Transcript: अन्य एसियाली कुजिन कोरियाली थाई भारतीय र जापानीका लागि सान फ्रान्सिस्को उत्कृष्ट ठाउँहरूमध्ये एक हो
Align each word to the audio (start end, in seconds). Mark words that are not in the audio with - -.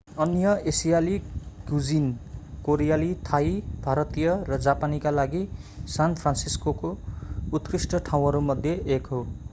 अन्य 0.19 0.51
एसियाली 0.67 1.17
कुजिन 1.67 2.07
कोरियाली 2.65 3.13
थाई 3.25 3.53
भारतीय 3.85 4.29
र 4.49 4.57
जापानीका 4.61 5.11
लागि 5.11 5.45
सान 5.89 6.15
फ्रान्सिस्को 6.15 6.75
उत्कृष्ट 7.51 7.95
ठाउँहरूमध्ये 8.05 8.75
एक 8.95 9.07
हो 9.07 9.25